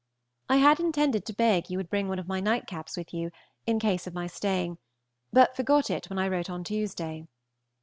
I 0.49 0.57
had 0.57 0.79
intended 0.79 1.27
to 1.27 1.33
beg 1.35 1.69
you 1.69 1.77
would 1.77 1.91
bring 1.91 2.07
one 2.09 2.17
of 2.17 2.27
my 2.27 2.39
nightcaps 2.41 2.97
with 2.97 3.13
you, 3.13 3.29
in 3.67 3.77
case 3.77 4.07
of 4.07 4.15
my 4.15 4.25
staying, 4.25 4.79
but 5.31 5.55
forgot 5.55 5.91
it 5.91 6.09
when 6.09 6.17
I 6.17 6.27
wrote 6.27 6.49
on 6.49 6.63
Tuesday. 6.63 7.27